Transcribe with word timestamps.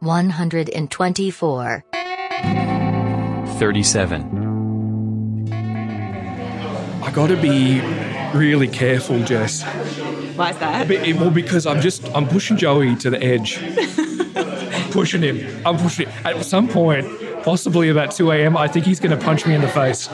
124. 0.00 1.84
37. 3.58 5.50
I 7.02 7.10
gotta 7.12 7.36
be 7.36 7.80
really 8.34 8.68
careful, 8.68 9.22
Jess. 9.24 9.62
Why 10.36 10.50
is 10.50 10.58
that? 10.58 10.88
But 10.88 11.06
it- 11.06 11.16
well, 11.16 11.30
because 11.30 11.66
I'm 11.66 11.80
just 11.80 12.04
I'm 12.14 12.26
pushing 12.26 12.56
Joey 12.56 12.96
to 12.96 13.10
the 13.10 13.22
edge. 13.22 13.58
I'm 13.62 14.90
pushing 14.92 15.22
him. 15.22 15.62
I'm 15.66 15.76
pushing 15.76 16.08
him. 16.08 16.26
At 16.26 16.44
some 16.44 16.66
point, 16.68 17.06
possibly 17.42 17.88
about 17.90 18.12
2 18.12 18.30
a.m., 18.32 18.56
I 18.56 18.68
think 18.68 18.86
he's 18.86 19.00
going 19.00 19.16
to 19.18 19.22
punch 19.22 19.46
me 19.46 19.54
in 19.54 19.60
the 19.60 19.68
face. 19.68 20.08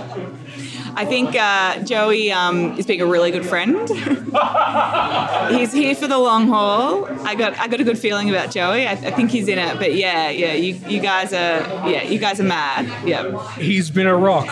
I 0.98 1.04
think 1.04 1.36
uh, 1.36 1.80
Joey 1.84 2.32
um, 2.32 2.78
is 2.78 2.86
being 2.86 3.02
a 3.02 3.06
really 3.06 3.30
good 3.30 3.44
friend. 3.44 3.86
he's 5.50 5.72
here 5.72 5.94
for 5.94 6.06
the 6.06 6.16
long 6.18 6.48
haul. 6.48 7.04
I 7.26 7.34
got 7.34 7.58
I 7.58 7.68
got 7.68 7.80
a 7.80 7.84
good 7.84 7.98
feeling 7.98 8.30
about 8.30 8.50
Joey. 8.50 8.86
I, 8.86 8.92
I 8.92 9.10
think 9.10 9.30
he's 9.30 9.46
in 9.48 9.58
it. 9.58 9.78
But 9.78 9.94
yeah, 9.94 10.30
yeah, 10.30 10.54
you, 10.54 10.74
you 10.88 11.00
guys 11.00 11.34
are 11.34 11.60
yeah, 11.88 12.02
you 12.02 12.18
guys 12.18 12.40
are 12.40 12.44
mad. 12.44 12.86
Yeah, 13.06 13.46
He's 13.56 13.90
been 13.90 14.06
a 14.06 14.16
rock. 14.16 14.48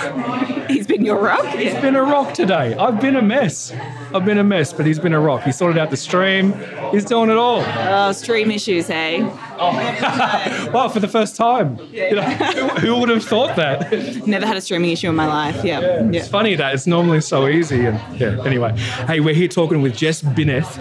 he's 0.69 0.87
been 0.87 1.05
your 1.05 1.19
rock. 1.21 1.47
He's 1.55 1.75
been 1.81 1.97
a 1.97 2.03
rock 2.03 2.35
today. 2.35 2.75
I've 2.75 3.01
been 3.01 3.17
a 3.17 3.23
mess. 3.23 3.73
I've 4.15 4.27
been 4.27 4.39
a 4.39 4.45
mess, 4.45 4.73
but 4.73 4.85
he's 4.85 4.99
been 4.99 5.15
a 5.15 5.21
rock. 5.21 5.43
He 5.45 5.53
sorted 5.53 5.79
out 5.79 5.91
the 5.91 5.97
stream. 5.97 6.53
He's 6.91 7.07
doing 7.07 7.31
it 7.31 7.39
all. 7.39 7.65
Oh, 7.67 8.13
stream 8.13 8.51
issues, 8.51 8.87
hey. 8.87 9.23
Wow, 10.75 10.89
for 10.89 11.01
the 11.01 11.09
first 11.09 11.37
time. 11.37 11.79
You 11.93 12.17
know, 12.17 12.23
who, 12.23 12.69
who 12.87 13.01
would 13.01 13.09
have 13.09 13.25
thought 13.25 13.55
that? 13.57 14.27
Never 14.27 14.47
had 14.47 14.57
a 14.57 14.61
streaming 14.61 14.91
issue 14.91 15.09
in 15.09 15.15
my 15.15 15.27
life. 15.27 15.65
Yeah, 15.65 15.81
yeah. 15.81 16.21
It's 16.21 16.29
funny 16.29 16.55
that 16.57 16.75
it's 16.75 16.87
normally 16.87 17.21
so 17.21 17.47
easy. 17.47 17.87
And 17.87 17.99
yeah, 18.21 18.43
anyway, 18.45 18.77
hey, 19.07 19.21
we're 19.21 19.35
here 19.35 19.49
talking 19.49 19.83
with 19.83 19.97
Jess 19.97 20.23
Binneth. 20.23 20.77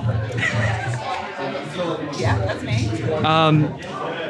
Yeah, 2.19 2.37
that's 2.39 2.63
me. 2.63 2.87
Um, 3.23 3.65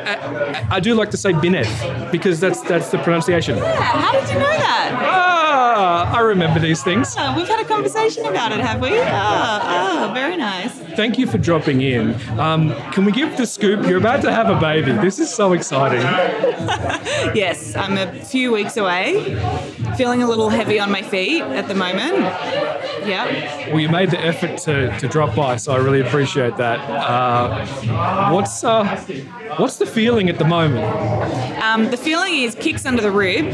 I, 0.05 0.67
I 0.71 0.79
do 0.79 0.93
like 0.95 1.11
to 1.11 1.17
say 1.17 1.31
Binneth 1.33 2.11
because 2.11 2.39
that's 2.39 2.61
that's 2.61 2.89
the 2.89 2.97
pronunciation. 2.99 3.57
Yeah, 3.57 3.81
how 3.81 4.11
did 4.11 4.27
you 4.29 4.35
know 4.35 4.41
that? 4.51 4.91
Ah, 5.01 6.17
I 6.17 6.21
remember 6.21 6.59
these 6.59 6.83
things. 6.83 7.15
Oh, 7.17 7.33
we've 7.35 7.47
had 7.47 7.59
a 7.59 7.65
conversation 7.67 8.25
about 8.25 8.51
it, 8.51 8.59
have 8.59 8.81
we? 8.81 8.89
Oh, 8.89 8.99
oh, 9.03 10.11
very 10.13 10.35
nice. 10.37 10.72
Thank 10.95 11.17
you 11.17 11.27
for 11.27 11.37
dropping 11.37 11.81
in. 11.81 12.13
Um, 12.39 12.73
can 12.91 13.05
we 13.05 13.11
give 13.11 13.35
the 13.37 13.45
scoop? 13.45 13.87
You're 13.87 13.97
about 13.97 14.21
to 14.23 14.31
have 14.31 14.49
a 14.49 14.59
baby. 14.59 14.91
This 14.93 15.19
is 15.19 15.33
so 15.33 15.53
exciting. 15.53 16.01
Yes, 17.33 17.75
I'm 17.75 17.97
a 17.97 18.13
few 18.25 18.51
weeks 18.51 18.75
away. 18.75 19.35
Feeling 19.97 20.21
a 20.21 20.27
little 20.27 20.49
heavy 20.49 20.77
on 20.79 20.91
my 20.91 21.01
feet 21.01 21.41
at 21.41 21.67
the 21.67 21.73
moment. 21.73 22.15
Yeah. 23.07 23.69
Well, 23.69 23.79
you 23.79 23.89
made 23.89 24.11
the 24.11 24.19
effort 24.19 24.57
to, 24.59 24.95
to 24.99 25.07
drop 25.07 25.33
by, 25.35 25.55
so 25.55 25.71
I 25.71 25.77
really 25.77 26.01
appreciate 26.01 26.57
that. 26.57 26.79
Uh, 26.89 27.65
what's 28.31 28.63
uh, 28.63 28.85
what's 29.57 29.77
the 29.77 29.85
feeling 29.85 30.29
at 30.29 30.37
the 30.37 30.45
moment? 30.45 30.83
Um, 31.63 31.89
the 31.89 31.97
feeling 31.97 32.35
is 32.35 32.55
kicks 32.55 32.85
under 32.85 33.01
the 33.01 33.11
rib. 33.11 33.53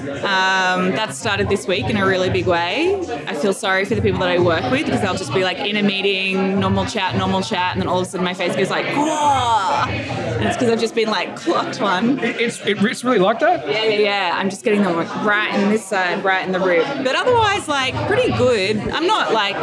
Um, 0.00 0.90
that 0.92 1.14
started 1.14 1.48
this 1.48 1.66
week 1.66 1.88
in 1.88 1.96
a 1.96 2.06
really 2.06 2.30
big 2.30 2.46
way. 2.46 2.96
I 3.26 3.34
feel 3.34 3.52
sorry 3.52 3.84
for 3.84 3.94
the 3.94 4.02
people 4.02 4.20
that 4.20 4.28
I 4.28 4.38
work 4.38 4.70
with 4.70 4.86
because 4.86 5.00
they'll 5.00 5.14
just 5.14 5.32
be 5.32 5.44
like 5.44 5.58
in 5.58 5.76
a 5.76 5.82
meeting, 5.82 6.58
normal 6.60 6.86
chat, 6.86 7.16
normal 7.16 7.42
chat, 7.42 7.72
and 7.72 7.80
then 7.80 7.88
all 7.88 8.00
of 8.00 8.06
a 8.06 8.10
sudden 8.10 8.24
my 8.24 8.34
face 8.34 8.54
goes 8.56 8.70
like, 8.70 8.86
"Whoa!" 8.86 9.84
and 9.88 10.44
it's 10.44 10.56
because 10.56 10.70
I've 10.70 10.80
just 10.80 10.94
been 10.94 11.10
like 11.10 11.36
clocked 11.36 11.80
one. 11.80 12.18
It's 12.20 12.60
it, 12.66 12.82
it's 12.82 13.04
really 13.04 13.18
like 13.18 13.40
that. 13.40 13.66
Yeah, 13.66 13.84
yeah, 13.84 13.98
yeah. 13.98 14.32
I'm 14.34 14.50
just 14.50 14.64
getting 14.64 14.82
them 14.82 14.96
right 15.26 15.54
in 15.54 15.68
this 15.70 15.84
side, 15.84 16.24
right 16.24 16.44
in 16.46 16.52
the 16.52 16.60
rib. 16.60 16.86
But 17.04 17.14
otherwise, 17.14 17.68
like, 17.68 17.94
pretty 18.06 18.32
good. 18.36 18.78
I'm 18.78 19.06
not 19.06 19.32
like, 19.32 19.54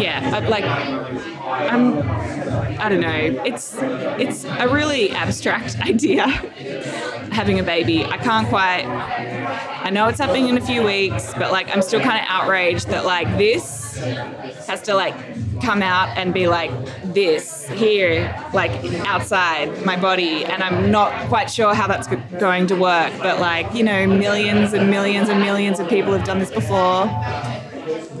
yeah, 0.00 0.30
I, 0.34 0.38
like, 0.48 0.64
I'm, 0.64 2.02
I 2.84 2.90
don't 2.90 3.00
know. 3.00 3.42
It's, 3.46 3.74
it's 3.80 4.44
a 4.44 4.68
really 4.68 5.10
abstract 5.12 5.80
idea, 5.86 6.26
having 7.32 7.58
a 7.58 7.62
baby. 7.62 8.04
I 8.04 8.18
can't 8.18 8.46
quite, 8.48 8.84
I 8.84 9.88
know 9.88 10.06
it's 10.08 10.18
happening 10.18 10.50
in 10.50 10.58
a 10.58 10.60
few 10.60 10.84
weeks, 10.84 11.32
but 11.32 11.50
like, 11.50 11.74
I'm 11.74 11.80
still 11.80 12.00
kind 12.00 12.20
of 12.20 12.26
outraged 12.28 12.88
that 12.88 13.06
like 13.06 13.26
this 13.38 13.96
has 14.66 14.82
to 14.82 14.94
like 14.94 15.14
come 15.62 15.82
out 15.82 16.14
and 16.18 16.34
be 16.34 16.46
like 16.46 16.70
this 17.14 17.66
here, 17.68 18.38
like 18.52 18.70
outside 19.06 19.82
my 19.86 19.98
body, 19.98 20.44
and 20.44 20.62
I'm 20.62 20.90
not 20.90 21.28
quite 21.28 21.50
sure 21.50 21.72
how 21.74 21.86
that's 21.86 22.06
going 22.38 22.66
to 22.66 22.76
work. 22.76 23.14
But 23.18 23.40
like 23.40 23.72
you 23.72 23.82
know, 23.82 24.06
millions 24.06 24.74
and 24.74 24.90
millions 24.90 25.30
and 25.30 25.40
millions 25.40 25.80
of 25.80 25.88
people 25.88 26.12
have 26.12 26.26
done 26.26 26.38
this 26.38 26.50
before. 26.50 27.08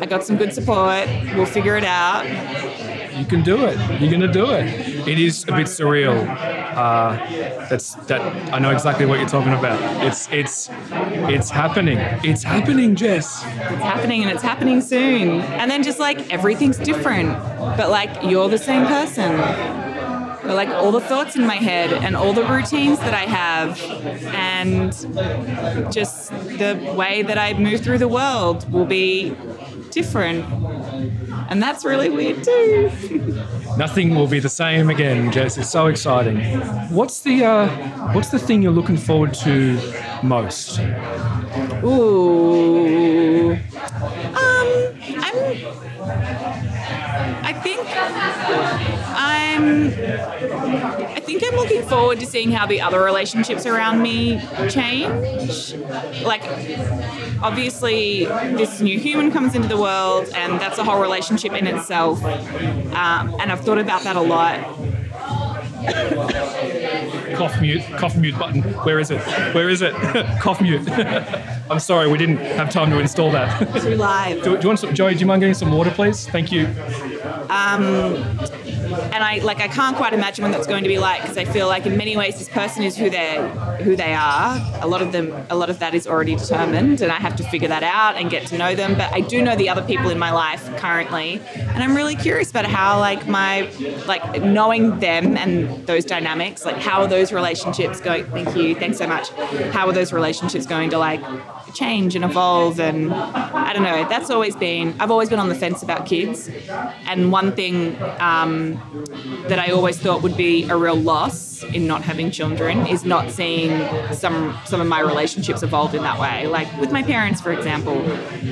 I 0.00 0.06
got 0.08 0.24
some 0.24 0.38
good 0.38 0.54
support. 0.54 1.06
We'll 1.34 1.44
figure 1.44 1.76
it 1.76 1.84
out. 1.84 2.93
You 3.16 3.24
can 3.24 3.42
do 3.42 3.64
it. 3.66 4.00
You're 4.00 4.10
gonna 4.10 4.32
do 4.32 4.50
it. 4.50 4.66
It 5.08 5.18
is 5.18 5.44
a 5.44 5.52
bit 5.52 5.66
surreal. 5.66 6.26
Uh, 6.74 7.16
that's 7.68 7.94
that. 8.06 8.20
I 8.52 8.58
know 8.58 8.70
exactly 8.70 9.06
what 9.06 9.20
you're 9.20 9.28
talking 9.28 9.52
about. 9.52 9.78
It's 10.04 10.28
it's 10.32 10.68
it's 11.30 11.50
happening. 11.50 11.98
It's 12.24 12.42
happening, 12.42 12.96
Jess. 12.96 13.44
It's 13.44 13.82
happening 13.82 14.22
and 14.22 14.30
it's 14.30 14.42
happening 14.42 14.80
soon. 14.80 15.40
And 15.40 15.70
then 15.70 15.82
just 15.82 15.98
like 15.98 16.32
everything's 16.32 16.78
different, 16.78 17.28
but 17.76 17.90
like 17.90 18.10
you're 18.24 18.48
the 18.48 18.58
same 18.58 18.86
person. 18.86 19.36
But 20.42 20.56
like 20.56 20.68
all 20.68 20.92
the 20.92 21.00
thoughts 21.00 21.36
in 21.36 21.46
my 21.46 21.54
head 21.54 21.90
and 21.92 22.14
all 22.14 22.34
the 22.34 22.44
routines 22.44 22.98
that 22.98 23.14
I 23.14 23.24
have 23.24 23.80
and 24.34 24.92
just 25.90 26.30
the 26.30 26.94
way 26.94 27.22
that 27.22 27.38
I 27.38 27.54
move 27.54 27.80
through 27.80 27.96
the 27.98 28.08
world 28.08 28.70
will 28.70 28.84
be 28.84 29.34
different. 29.94 30.44
And 31.48 31.62
that's 31.62 31.84
really 31.84 32.10
weird 32.10 32.42
too. 32.42 32.90
Nothing 33.78 34.14
will 34.14 34.26
be 34.26 34.40
the 34.40 34.48
same 34.48 34.90
again, 34.90 35.30
Jess. 35.32 35.56
It's 35.56 35.70
so 35.70 35.86
exciting. 35.86 36.38
What's 36.90 37.20
the 37.20 37.44
uh, 37.44 38.12
what's 38.12 38.30
the 38.30 38.38
thing 38.38 38.62
you're 38.62 38.72
looking 38.72 38.96
forward 38.96 39.32
to 39.34 39.80
most? 40.22 40.80
Ooh. 41.84 43.56
I'm. 49.54 49.88
I 51.16 51.20
think 51.20 51.42
I'm 51.46 51.56
looking 51.56 51.82
forward 51.82 52.20
to 52.20 52.26
seeing 52.26 52.50
how 52.50 52.66
the 52.66 52.80
other 52.80 53.02
relationships 53.02 53.66
around 53.66 54.02
me 54.02 54.40
change. 54.68 55.74
Like, 56.22 56.42
obviously, 57.42 58.26
this 58.26 58.80
new 58.80 58.98
human 58.98 59.30
comes 59.30 59.54
into 59.54 59.68
the 59.68 59.80
world, 59.80 60.28
and 60.34 60.60
that's 60.60 60.78
a 60.78 60.84
whole 60.84 61.00
relationship 61.00 61.52
in 61.52 61.66
itself. 61.66 62.22
Um, 62.24 63.34
and 63.40 63.52
I've 63.52 63.60
thought 63.60 63.78
about 63.78 64.02
that 64.04 64.16
a 64.16 64.20
lot. 64.20 64.60
Cough 67.36 67.60
mute. 67.60 67.82
Cough 67.96 68.16
mute 68.16 68.38
button. 68.38 68.62
Where 68.62 68.98
is 68.98 69.10
it? 69.10 69.20
Where 69.54 69.68
is 69.68 69.82
it? 69.82 69.94
Cough 70.40 70.60
mute. 70.60 70.88
I'm 71.70 71.80
sorry, 71.80 72.08
we 72.08 72.18
didn't 72.18 72.38
have 72.38 72.70
time 72.70 72.90
to 72.90 72.98
install 72.98 73.30
that. 73.32 73.80
Through 73.80 73.96
live. 73.96 74.36
do, 74.44 74.56
do 74.56 74.62
you 74.62 74.68
want 74.68 74.78
some, 74.78 74.94
Joey? 74.94 75.14
Do 75.14 75.20
you 75.20 75.26
mind 75.26 75.40
getting 75.40 75.54
some 75.54 75.72
water, 75.72 75.90
please? 75.90 76.28
Thank 76.28 76.52
you. 76.52 76.66
And 78.98 79.22
I 79.22 79.38
like 79.38 79.60
I 79.60 79.68
can't 79.68 79.96
quite 79.96 80.12
imagine 80.12 80.44
what 80.44 80.52
that's 80.52 80.66
going 80.66 80.82
to 80.82 80.88
be 80.88 80.98
like 80.98 81.22
because 81.22 81.36
I 81.36 81.44
feel 81.44 81.66
like 81.66 81.86
in 81.86 81.96
many 81.96 82.16
ways 82.16 82.38
this 82.38 82.48
person 82.48 82.82
is 82.82 82.96
who 82.96 83.10
they 83.10 83.36
who 83.82 83.96
they 83.96 84.14
are. 84.14 84.60
A 84.80 84.86
lot 84.86 85.02
of 85.02 85.12
them, 85.12 85.32
a 85.50 85.56
lot 85.56 85.70
of 85.70 85.78
that 85.78 85.94
is 85.94 86.06
already 86.06 86.36
determined, 86.36 87.00
and 87.00 87.10
I 87.10 87.16
have 87.16 87.36
to 87.36 87.44
figure 87.44 87.68
that 87.68 87.82
out 87.82 88.16
and 88.16 88.30
get 88.30 88.46
to 88.48 88.58
know 88.58 88.74
them. 88.74 88.94
But 88.94 89.12
I 89.12 89.20
do 89.20 89.42
know 89.42 89.56
the 89.56 89.68
other 89.68 89.82
people 89.82 90.10
in 90.10 90.18
my 90.18 90.32
life 90.32 90.64
currently, 90.76 91.40
and 91.54 91.82
I'm 91.82 91.94
really 91.94 92.16
curious 92.16 92.50
about 92.50 92.66
how 92.66 92.98
like 92.98 93.26
my 93.26 93.68
like 94.06 94.42
knowing 94.42 94.98
them 95.00 95.36
and 95.36 95.86
those 95.86 96.04
dynamics, 96.04 96.64
like 96.64 96.76
how 96.76 97.02
are 97.02 97.08
those 97.08 97.32
relationships 97.32 98.00
going? 98.00 98.24
Thank 98.26 98.56
you, 98.56 98.74
thanks 98.74 98.98
so 98.98 99.06
much. 99.06 99.30
How 99.72 99.86
are 99.86 99.92
those 99.92 100.12
relationships 100.12 100.66
going 100.66 100.90
to 100.90 100.98
like 100.98 101.22
change 101.74 102.14
and 102.14 102.24
evolve 102.24 102.80
and 102.80 103.12
I 103.12 103.72
don't 103.72 103.82
know. 103.82 104.08
That's 104.08 104.30
always 104.30 104.56
been 104.56 104.94
I've 105.00 105.10
always 105.10 105.28
been 105.28 105.38
on 105.38 105.48
the 105.48 105.54
fence 105.54 105.82
about 105.82 106.06
kids, 106.06 106.48
and 107.06 107.32
one 107.32 107.52
thing 107.52 107.96
um, 108.20 108.80
that 109.48 109.58
I 109.58 109.72
always 109.72 109.98
thought 109.98 110.22
would 110.22 110.36
be 110.36 110.64
a 110.68 110.76
real 110.76 110.96
loss 110.96 111.62
in 111.62 111.86
not 111.86 112.02
having 112.02 112.30
children 112.30 112.86
is 112.86 113.04
not 113.04 113.30
seeing 113.30 113.70
some 114.14 114.56
some 114.64 114.80
of 114.80 114.86
my 114.86 115.00
relationships 115.00 115.62
evolve 115.62 115.94
in 115.94 116.02
that 116.02 116.18
way. 116.18 116.46
Like 116.46 116.68
with 116.78 116.92
my 116.92 117.02
parents, 117.02 117.40
for 117.40 117.52
example, 117.52 118.00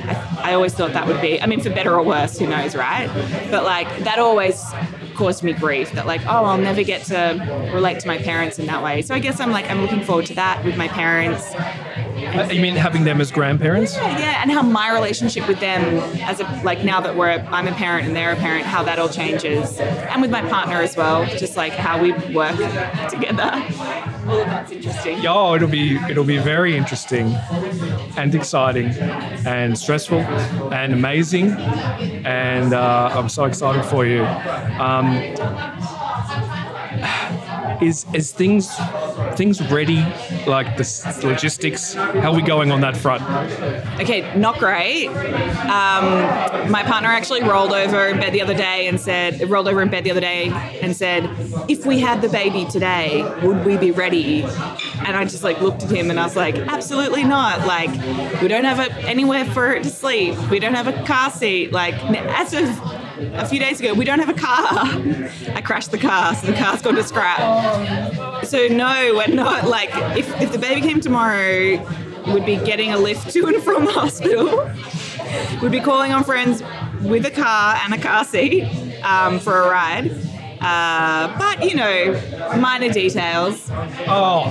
I, 0.05 0.51
I 0.51 0.53
always 0.53 0.73
thought 0.73 0.93
that 0.93 1.07
would 1.07 1.21
be. 1.21 1.41
I 1.41 1.45
mean, 1.45 1.61
for 1.61 1.69
better 1.69 1.93
or 1.93 2.03
worse, 2.03 2.37
who 2.37 2.47
knows, 2.47 2.75
right? 2.75 3.07
But 3.51 3.63
like 3.63 3.87
that 4.03 4.19
always 4.19 4.63
caused 5.15 5.43
me 5.43 5.53
grief. 5.53 5.91
That 5.93 6.05
like, 6.05 6.21
oh, 6.25 6.45
I'll 6.45 6.57
never 6.57 6.83
get 6.83 7.03
to 7.05 7.71
relate 7.73 7.99
to 8.01 8.07
my 8.07 8.17
parents 8.17 8.59
in 8.59 8.65
that 8.67 8.83
way. 8.83 9.01
So 9.01 9.15
I 9.15 9.19
guess 9.19 9.39
I'm 9.39 9.51
like 9.51 9.69
I'm 9.69 9.81
looking 9.81 10.03
forward 10.03 10.25
to 10.27 10.35
that 10.35 10.63
with 10.65 10.77
my 10.77 10.87
parents. 10.87 11.53
Uh, 12.27 12.49
you 12.51 12.61
mean 12.61 12.75
having 12.75 13.03
them 13.03 13.21
as 13.21 13.31
grandparents? 13.31 13.95
Yeah, 13.95 14.17
yeah, 14.17 14.41
and 14.41 14.51
how 14.51 14.61
my 14.61 14.91
relationship 14.93 15.47
with 15.47 15.59
them 15.59 15.81
as 16.21 16.39
a 16.39 16.61
like 16.63 16.83
now 16.83 17.01
that 17.01 17.15
we're 17.15 17.31
I'm 17.51 17.67
a 17.67 17.71
parent 17.73 18.07
and 18.07 18.15
they're 18.15 18.33
a 18.33 18.35
parent, 18.35 18.65
how 18.65 18.83
that 18.83 18.99
all 18.99 19.09
changes, 19.09 19.79
and 19.79 20.21
with 20.21 20.31
my 20.31 20.41
partner 20.49 20.81
as 20.81 20.95
well, 20.95 21.25
just 21.37 21.57
like 21.57 21.73
how 21.73 22.01
we 22.01 22.11
work 22.33 22.55
together. 23.09 23.51
All 24.27 24.39
of 24.39 24.45
that's 24.47 24.71
interesting. 24.71 25.19
Yeah, 25.21 25.33
Oh, 25.33 25.55
it'll 25.55 25.67
be 25.67 25.97
it'll 26.09 26.23
be 26.23 26.37
very 26.37 26.77
interesting 26.77 27.33
and 28.17 28.33
exciting 28.35 28.87
and 29.45 29.77
stressful 29.77 30.19
and 30.71 30.93
amazing, 30.93 31.51
and 32.25 32.73
uh, 32.73 33.09
I'm 33.13 33.29
so 33.29 33.45
excited 33.45 33.83
for 33.85 34.05
you. 34.05 34.23
Um, 34.23 35.13
is 37.81 38.05
is 38.13 38.31
things 38.31 38.69
things 39.35 39.61
ready? 39.71 40.01
Like 40.45 40.77
the 40.77 41.21
logistics. 41.23 41.93
How 41.93 42.31
are 42.31 42.35
we 42.35 42.41
going 42.41 42.71
on 42.71 42.81
that 42.81 42.95
front? 42.97 43.23
Okay, 43.99 44.35
not 44.37 44.59
great. 44.59 45.07
Um, 45.07 46.71
my 46.71 46.83
partner 46.83 47.09
actually 47.09 47.43
rolled 47.43 47.73
over 47.73 48.07
in 48.07 48.19
bed 48.19 48.33
the 48.33 48.41
other 48.41 48.53
day 48.53 48.87
and 48.87 48.99
said, 48.99 49.49
rolled 49.49 49.67
over 49.67 49.81
in 49.81 49.89
bed 49.89 50.03
the 50.03 50.11
other 50.11 50.21
day 50.21 50.49
and 50.81 50.95
said, 50.95 51.29
if 51.69 51.85
we 51.85 51.99
had 51.99 52.21
the 52.21 52.29
baby 52.29 52.65
today, 52.65 53.23
would 53.43 53.65
we 53.65 53.77
be 53.77 53.91
ready? 53.91 54.43
And 54.43 55.17
I 55.17 55.25
just 55.25 55.43
like 55.43 55.61
looked 55.61 55.83
at 55.83 55.89
him 55.89 56.09
and 56.09 56.19
I 56.19 56.23
was 56.23 56.35
like, 56.35 56.55
absolutely 56.55 57.23
not. 57.23 57.65
Like, 57.67 57.91
we 58.41 58.47
don't 58.47 58.65
have 58.65 58.79
a, 58.79 58.91
anywhere 59.07 59.45
for 59.45 59.73
it 59.73 59.83
to 59.83 59.89
sleep. 59.89 60.37
We 60.49 60.59
don't 60.59 60.73
have 60.73 60.87
a 60.87 61.03
car 61.05 61.31
seat. 61.31 61.71
Like, 61.71 61.95
as 61.95 62.53
of 62.53 62.67
a 63.33 63.45
few 63.47 63.59
days 63.59 63.79
ago, 63.79 63.93
we 63.93 64.05
don't 64.05 64.19
have 64.19 64.29
a 64.29 64.33
car. 64.33 64.67
I 65.55 65.61
crashed 65.61 65.91
the 65.91 65.97
car, 65.97 66.35
so 66.35 66.47
the 66.47 66.53
car's 66.53 66.81
gone 66.81 66.95
to 66.95 67.03
scrap. 67.03 68.45
So 68.45 68.67
no, 68.67 69.13
we're 69.15 69.33
not 69.33 69.67
like 69.67 69.89
if, 70.17 70.41
if 70.41 70.51
the 70.51 70.59
baby 70.59 70.81
came 70.81 70.99
tomorrow, 70.99 71.83
we'd 72.33 72.45
be 72.45 72.57
getting 72.57 72.91
a 72.91 72.97
lift 72.97 73.31
to 73.31 73.45
and 73.47 73.61
from 73.63 73.85
the 73.85 73.91
hospital. 73.91 74.69
We'd 75.61 75.71
be 75.71 75.79
calling 75.79 76.11
on 76.11 76.23
friends 76.23 76.63
with 77.01 77.25
a 77.25 77.31
car 77.31 77.79
and 77.83 77.93
a 77.93 77.97
car 77.97 78.23
seat 78.25 78.63
um, 79.03 79.39
for 79.39 79.61
a 79.61 79.69
ride. 79.69 80.11
Uh, 80.61 81.37
but 81.37 81.69
you 81.69 81.75
know, 81.75 82.57
minor 82.57 82.91
details. 82.91 83.69
Oh, 84.07 84.45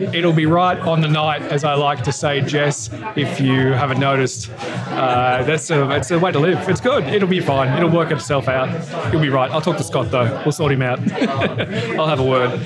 it'll 0.00 0.32
be 0.32 0.46
right 0.46 0.78
on 0.80 1.00
the 1.00 1.08
night, 1.08 1.42
as 1.42 1.64
I 1.64 1.74
like 1.74 2.02
to 2.04 2.12
say, 2.12 2.40
Jess. 2.40 2.90
If 3.16 3.40
you 3.40 3.72
haven't 3.72 4.00
noticed, 4.00 4.50
uh, 4.50 5.42
that's 5.44 5.70
a 5.70 5.90
it's 5.96 6.10
a 6.10 6.18
way 6.18 6.32
to 6.32 6.38
live. 6.38 6.68
It's 6.68 6.80
good. 6.80 7.04
It'll 7.04 7.28
be 7.28 7.40
fine. 7.40 7.76
It'll 7.76 7.90
work 7.90 8.10
itself 8.10 8.48
out. 8.48 8.68
You'll 9.12 9.22
be 9.22 9.28
right. 9.28 9.50
I'll 9.50 9.60
talk 9.60 9.76
to 9.78 9.84
Scott 9.84 10.10
though. 10.10 10.42
We'll 10.44 10.52
sort 10.52 10.72
him 10.72 10.82
out. 10.82 11.00
I'll 11.98 12.06
have 12.06 12.20
a 12.20 12.24
word. 12.24 12.60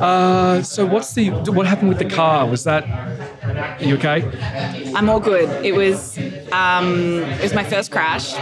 Uh, 0.00 0.62
so 0.62 0.86
what's 0.86 1.12
the 1.14 1.30
what 1.30 1.66
happened 1.66 1.88
with 1.88 1.98
the 1.98 2.08
car? 2.08 2.46
Was 2.46 2.64
that 2.64 2.84
you 3.80 3.96
okay? 3.96 4.24
I'm 4.94 5.08
all 5.08 5.20
good. 5.20 5.64
It 5.64 5.74
was 5.74 6.18
um, 6.52 7.22
it 7.22 7.42
was 7.42 7.54
my 7.54 7.64
first 7.64 7.90
crash, 7.90 8.34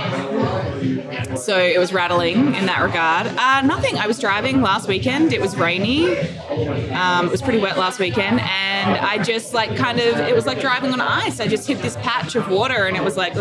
so 1.37 1.59
it 1.59 1.79
was 1.79 1.93
rattling 1.93 2.55
in 2.55 2.67
that 2.67 2.83
regard. 2.83 3.27
Uh, 3.27 3.63
nothing. 3.63 3.97
I 3.99 4.07
was 4.07 4.19
driving 4.19 4.61
last 4.63 4.89
weekend. 4.89 5.33
It 5.33 5.41
was 5.41 5.57
rainy. 5.57 6.17
Um, 6.91 7.27
it 7.27 7.31
was 7.31 7.43
pretty 7.43 7.59
wet 7.59 7.77
last 7.77 7.99
weekend, 7.99 8.41
and 8.41 8.97
I 8.97 9.23
just 9.23 9.55
like 9.55 9.77
kind 9.77 9.99
of 10.01 10.19
it 10.19 10.35
was 10.35 10.47
like 10.47 10.61
driving 10.61 10.93
on 10.93 11.01
ice. 11.01 11.41
I 11.41 11.47
just 11.47 11.67
hit 11.67 11.81
this 11.83 11.97
patch 11.97 12.35
of 12.35 12.49
water, 12.49 12.87
and 12.87 12.97
it 12.97 13.05
was 13.05 13.17
like. 13.17 13.35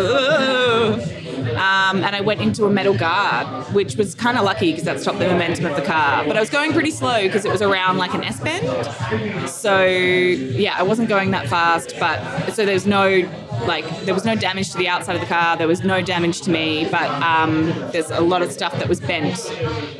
Um, 1.45 2.03
and 2.03 2.15
I 2.15 2.21
went 2.21 2.41
into 2.41 2.65
a 2.65 2.71
metal 2.71 2.97
guard, 2.97 3.47
which 3.73 3.95
was 3.95 4.15
kind 4.15 4.37
of 4.37 4.43
lucky 4.43 4.71
because 4.71 4.83
that 4.85 4.99
stopped 4.99 5.19
the 5.19 5.27
momentum 5.27 5.65
of 5.65 5.75
the 5.75 5.83
car. 5.83 6.25
But 6.25 6.35
I 6.37 6.39
was 6.39 6.49
going 6.49 6.73
pretty 6.73 6.91
slow 6.91 7.21
because 7.21 7.45
it 7.45 7.51
was 7.51 7.61
around 7.61 7.97
like 7.97 8.13
an 8.13 8.23
S 8.23 8.39
bend. 8.39 9.49
So 9.49 9.85
yeah, 9.85 10.75
I 10.77 10.83
wasn't 10.83 11.07
going 11.07 11.31
that 11.31 11.47
fast, 11.47 11.95
but 11.99 12.51
so 12.51 12.65
there's 12.65 12.87
no 12.87 13.21
like 13.67 13.85
there 14.05 14.13
was 14.13 14.25
no 14.25 14.35
damage 14.35 14.71
to 14.71 14.77
the 14.77 14.87
outside 14.87 15.15
of 15.15 15.21
the 15.21 15.27
car. 15.27 15.57
There 15.57 15.67
was 15.67 15.83
no 15.83 16.01
damage 16.01 16.41
to 16.41 16.51
me, 16.51 16.87
but 16.89 17.09
um, 17.21 17.67
there's 17.91 18.11
a 18.11 18.21
lot 18.21 18.41
of 18.41 18.51
stuff 18.51 18.73
that 18.73 18.87
was 18.87 18.99
bent, 18.99 19.37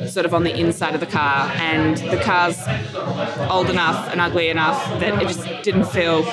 sort 0.08 0.26
of 0.26 0.34
on 0.34 0.44
the 0.44 0.56
inside 0.58 0.94
of 0.94 1.00
the 1.00 1.06
car, 1.06 1.50
and 1.56 1.96
the 1.98 2.20
car's 2.22 2.58
old 3.50 3.70
enough 3.70 4.10
and 4.10 4.20
ugly 4.20 4.48
enough 4.48 4.82
that 5.00 5.22
it 5.22 5.28
just 5.28 5.44
didn't 5.62 5.86
feel 5.86 6.24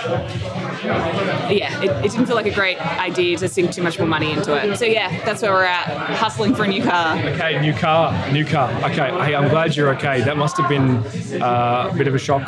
yeah, 0.83 1.81
it, 1.81 2.05
it 2.05 2.11
didn't 2.11 2.25
feel 2.25 2.35
like 2.35 2.45
a 2.45 2.53
great 2.53 2.77
idea 2.99 3.37
to 3.37 3.47
sink 3.47 3.71
too 3.71 3.81
much 3.81 3.97
more 3.97 4.07
money 4.07 4.31
into 4.31 4.53
it. 4.55 4.77
So 4.77 4.85
yeah, 4.85 5.23
that's 5.23 5.41
where 5.41 5.51
we're 5.51 5.63
at, 5.63 5.85
hustling 6.17 6.55
for 6.55 6.63
a 6.63 6.67
new 6.67 6.83
car. 6.83 7.17
Okay, 7.17 7.59
new 7.61 7.73
car, 7.73 8.31
new 8.31 8.45
car. 8.45 8.69
Okay, 8.83 9.09
hey, 9.25 9.35
I'm 9.35 9.49
glad 9.49 9.75
you're 9.75 9.93
okay. 9.95 10.21
That 10.21 10.37
must 10.37 10.57
have 10.57 10.69
been 10.69 10.97
uh, 11.41 11.89
a 11.91 11.95
bit 11.95 12.07
of 12.07 12.15
a 12.15 12.19
shock. 12.19 12.41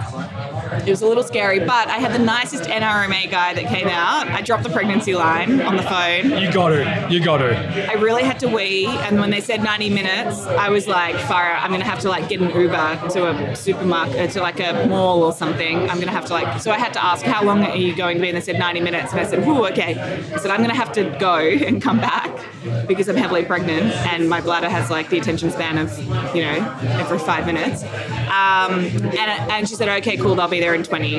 It 0.85 0.89
was 0.89 1.01
a 1.01 1.07
little 1.07 1.23
scary, 1.23 1.59
but 1.59 1.87
I 1.87 1.97
had 1.97 2.13
the 2.13 2.23
nicest 2.23 2.63
NRMA 2.63 3.29
guy 3.31 3.53
that 3.53 3.65
came 3.65 3.87
out. 3.87 4.27
I 4.27 4.41
dropped 4.41 4.64
the 4.65 4.73
pregnancy 4.73 5.13
line 5.13 5.61
on 5.61 5.77
the 5.77 5.83
phone. 5.83 6.41
You 6.41 6.51
got 6.51 6.69
to, 6.69 7.07
you 7.09 7.23
got 7.23 7.37
to. 7.37 7.91
I 7.91 7.93
really 7.93 8.23
had 8.23 8.39
to 8.39 8.47
wee, 8.47 8.87
and 8.87 9.19
when 9.19 9.29
they 9.29 9.41
said 9.41 9.63
90 9.63 9.89
minutes, 9.89 10.45
I 10.45 10.69
was 10.69 10.87
like, 10.87 11.15
far. 11.15 11.53
I'm 11.53 11.71
gonna 11.71 11.83
have 11.83 11.99
to 11.99 12.09
like 12.09 12.27
get 12.29 12.41
an 12.41 12.49
Uber 12.49 13.09
to 13.11 13.27
a 13.27 13.55
supermarket, 13.55 14.15
uh, 14.17 14.27
to 14.33 14.41
like 14.41 14.59
a 14.59 14.87
mall 14.87 15.23
or 15.23 15.33
something. 15.33 15.89
I'm 15.89 15.99
gonna 15.99 16.11
have 16.11 16.25
to 16.25 16.33
like, 16.33 16.59
so 16.59 16.71
I 16.71 16.77
had 16.77 16.93
to 16.93 17.03
ask, 17.03 17.23
how 17.25 17.43
long 17.43 17.63
are 17.63 17.75
you 17.75 17.95
going 17.95 18.17
to 18.17 18.21
be? 18.21 18.29
And 18.29 18.37
they 18.37 18.41
said 18.41 18.59
90 18.59 18.81
minutes, 18.81 19.11
and 19.11 19.21
I 19.21 19.25
said, 19.25 19.47
ooh, 19.47 19.65
okay. 19.67 19.95
I 20.33 20.37
said, 20.37 20.51
I'm 20.51 20.61
gonna 20.61 20.75
have 20.75 20.91
to 20.93 21.15
go 21.19 21.37
and 21.67 21.81
come 21.81 21.99
back 21.99 22.31
because 22.87 23.07
I'm 23.07 23.15
heavily 23.15 23.45
pregnant 23.45 23.93
and 24.07 24.29
my 24.29 24.41
bladder 24.41 24.69
has 24.69 24.89
like 24.89 25.09
the 25.09 25.19
attention 25.19 25.51
span 25.51 25.77
of, 25.77 25.97
you 26.35 26.41
know, 26.41 26.77
every 26.99 27.19
five 27.19 27.45
minutes. 27.45 27.83
Um, 27.83 28.79
and, 28.79 29.51
and 29.51 29.69
she 29.69 29.75
said, 29.75 29.87
okay, 29.99 30.17
cool, 30.17 30.35
they'll 30.35 30.47
be 30.47 30.59
there 30.59 30.73
in 30.73 30.83
20. 30.83 31.17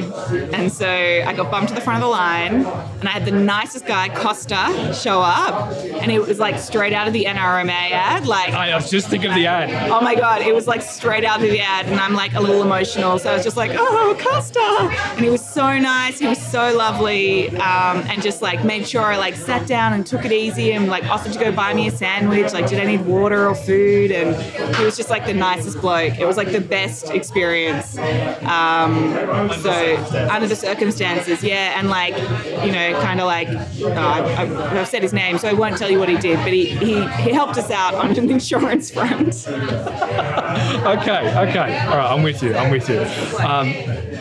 And 0.52 0.72
so 0.72 0.88
I 0.88 1.32
got 1.34 1.50
bumped 1.50 1.69
to 1.69 1.75
the 1.75 1.81
front 1.81 2.02
of 2.02 2.08
the 2.08 2.10
line 2.10 2.66
and 2.66 3.08
I 3.08 3.12
had 3.12 3.25
the 3.25 3.32
nicest 3.36 3.86
guy, 3.86 4.08
Costa, 4.08 4.92
show 4.94 5.20
up. 5.20 5.72
And 5.76 6.10
it 6.10 6.20
was 6.20 6.38
like 6.38 6.58
straight 6.58 6.92
out 6.92 7.06
of 7.06 7.12
the 7.12 7.24
NRMA 7.24 7.70
ad. 7.70 8.26
Like, 8.26 8.52
I 8.52 8.74
was 8.74 8.90
just 8.90 9.08
thinking 9.08 9.30
of 9.30 9.36
the 9.36 9.46
ad. 9.46 9.90
oh 9.90 10.00
my 10.00 10.14
God, 10.14 10.42
it 10.42 10.54
was 10.54 10.66
like 10.66 10.82
straight 10.82 11.24
out 11.24 11.42
of 11.42 11.50
the 11.50 11.60
ad. 11.60 11.86
And 11.86 12.00
I'm 12.00 12.14
like 12.14 12.34
a 12.34 12.40
little 12.40 12.62
emotional. 12.62 13.18
So 13.18 13.30
I 13.30 13.34
was 13.34 13.44
just 13.44 13.56
like, 13.56 13.72
oh, 13.74 14.16
Costa. 14.18 14.88
And 15.14 15.24
he 15.24 15.30
was 15.30 15.46
so 15.46 15.78
nice. 15.78 16.18
He 16.18 16.26
was 16.26 16.44
so 16.44 16.76
lovely. 16.76 17.48
Um, 17.50 17.98
and 18.08 18.22
just 18.22 18.42
like 18.42 18.64
made 18.64 18.88
sure 18.88 19.02
I 19.02 19.16
like 19.16 19.34
sat 19.34 19.66
down 19.66 19.92
and 19.92 20.06
took 20.06 20.24
it 20.24 20.32
easy 20.32 20.72
and 20.72 20.88
like 20.88 21.04
offered 21.04 21.32
to 21.32 21.38
go 21.38 21.52
buy 21.52 21.74
me 21.74 21.88
a 21.88 21.90
sandwich. 21.90 22.52
Like, 22.52 22.68
did 22.68 22.80
I 22.80 22.84
need 22.84 23.04
water 23.04 23.48
or 23.48 23.54
food? 23.54 24.10
And 24.10 24.36
he 24.76 24.84
was 24.84 24.96
just 24.96 25.10
like 25.10 25.26
the 25.26 25.34
nicest 25.34 25.80
bloke. 25.80 26.18
It 26.18 26.26
was 26.26 26.36
like 26.36 26.52
the 26.52 26.60
best 26.60 27.10
experience. 27.10 27.96
Um, 27.98 29.50
so 29.60 29.96
under 30.30 30.46
the 30.46 30.56
circumstances, 30.56 31.42
yeah, 31.42 31.78
and 31.78 31.88
like 31.88 32.16
you 32.64 32.72
know, 32.72 33.00
kind 33.00 33.20
of 33.20 33.25
like 33.26 33.49
oh, 33.49 33.93
I, 33.93 34.44
I, 34.44 34.81
I've 34.81 34.88
said 34.88 35.02
his 35.02 35.12
name, 35.12 35.38
so 35.38 35.49
I 35.49 35.52
won't 35.52 35.76
tell 35.76 35.90
you 35.90 35.99
what 35.99 36.08
he 36.08 36.17
did, 36.17 36.38
but 36.38 36.52
he 36.52 36.67
he, 36.67 37.06
he 37.08 37.31
helped 37.32 37.58
us 37.58 37.70
out 37.70 37.94
on 37.94 38.17
an 38.17 38.31
insurance 38.31 38.90
front. 38.90 39.46
Okay, 40.56 41.49
okay. 41.49 41.78
All 41.87 41.96
right, 41.96 42.12
I'm 42.12 42.23
with 42.23 42.43
you. 42.43 42.55
I'm 42.55 42.70
with 42.70 42.88
you. 42.88 43.00
Um, 43.44 43.73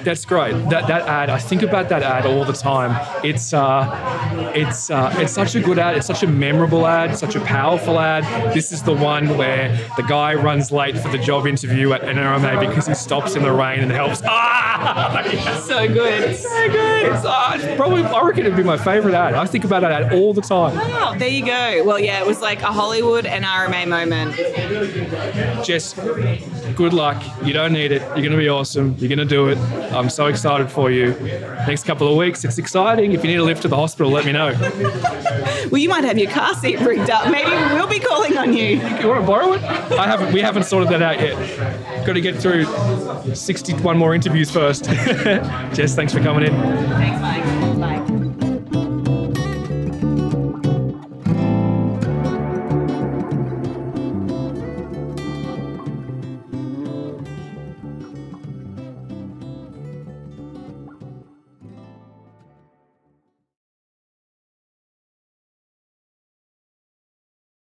that's 0.03 0.25
great. 0.25 0.53
That 0.69 0.87
that 0.87 1.07
ad, 1.07 1.29
I 1.29 1.37
think 1.37 1.61
about 1.61 1.89
that 1.89 2.03
ad 2.03 2.25
all 2.25 2.43
the 2.43 2.53
time. 2.53 2.91
It's 3.23 3.53
uh, 3.53 4.51
it's 4.53 4.89
uh, 4.89 5.13
it's 5.17 5.33
such 5.33 5.55
a 5.55 5.59
good 5.61 5.79
ad. 5.79 5.95
It's 5.97 6.07
such 6.07 6.23
a 6.23 6.27
memorable 6.27 6.85
ad. 6.87 7.17
Such 7.17 7.35
a 7.35 7.39
powerful 7.41 7.99
ad. 7.99 8.53
This 8.53 8.71
is 8.71 8.83
the 8.83 8.93
one 8.93 9.37
where 9.37 9.75
the 9.97 10.03
guy 10.03 10.33
runs 10.35 10.71
late 10.71 10.97
for 10.97 11.09
the 11.09 11.17
job 11.17 11.47
interview 11.47 11.93
at 11.93 12.01
NRMA 12.01 12.59
because 12.67 12.87
he 12.87 12.93
stops 12.95 13.35
in 13.35 13.43
the 13.43 13.51
rain 13.51 13.79
and 13.79 13.91
helps. 13.91 14.21
Ah, 14.77 15.23
so 15.65 15.87
good. 15.87 16.35
so 16.35 16.67
good. 16.69 17.05
It's, 17.13 17.25
uh, 17.25 17.51
it's 17.55 17.75
probably 17.77 18.03
I 18.03 18.21
reckon 18.21 18.45
it'd 18.45 18.57
be 18.57 18.63
my 18.63 18.77
favorite 18.77 18.94
ad. 19.03 19.33
I 19.33 19.45
think 19.45 19.63
about 19.65 19.81
that 19.81 19.91
ad 19.91 20.13
all 20.13 20.33
the 20.33 20.41
time. 20.41 20.77
Oh, 20.79 21.15
there 21.17 21.27
you 21.27 21.45
go. 21.45 21.83
Well, 21.85 21.99
yeah, 21.99 22.19
it 22.19 22.25
was 22.27 22.41
like 22.41 22.61
a 22.61 22.67
Hollywood 22.71 23.25
NRMA 23.25 23.87
moment. 23.87 24.35
Jess, 25.65 25.93
good 26.75 26.93
luck. 26.93 27.21
You 27.43 27.53
don't 27.53 27.73
need 27.73 27.91
it. 27.91 28.01
You're 28.01 28.15
going 28.17 28.31
to 28.31 28.37
be 28.37 28.49
awesome. 28.49 28.95
You're 28.99 29.09
going 29.09 29.19
to 29.19 29.25
do 29.25 29.49
it. 29.49 29.57
I'm 29.93 30.09
so 30.09 30.27
excited 30.27 30.71
for 30.71 30.91
you. 30.91 31.13
Next 31.67 31.83
couple 31.83 32.07
of 32.07 32.15
weeks, 32.17 32.43
it's 32.45 32.57
exciting. 32.57 33.11
If 33.11 33.23
you 33.23 33.29
need 33.29 33.39
a 33.39 33.43
lift 33.43 33.63
to 33.63 33.67
the 33.67 33.75
hospital, 33.75 34.11
let 34.11 34.25
me 34.25 34.31
know. 34.31 34.53
Well, 35.71 35.81
you 35.81 35.89
might 35.89 36.03
have 36.03 36.17
your 36.17 36.31
car 36.31 36.53
seat 36.55 36.79
rigged 36.79 37.09
up. 37.09 37.29
Maybe 37.31 37.49
we'll 37.49 37.87
be 37.87 37.99
calling 37.99 38.37
on 38.37 38.53
you. 38.53 38.79
You 38.79 39.07
want 39.07 39.21
to 39.21 39.27
borrow 39.27 39.53
it? 39.53 39.63
I 39.63 40.07
haven't. 40.07 40.33
We 40.33 40.41
haven't 40.41 40.63
sorted 40.63 40.89
that 40.89 41.01
out 41.01 41.19
yet. 41.19 42.05
Got 42.05 42.13
to 42.13 42.21
get 42.21 42.35
through 42.35 42.65
61 43.35 43.97
more 43.97 44.13
interviews 44.13 44.51
first. 44.51 44.85
Jess, 45.73 45.95
thanks 45.95 46.13
for 46.13 46.21
coming 46.21 46.45
in. 46.45 46.53
Thanks, 46.53 47.21
Mike. 47.21 47.77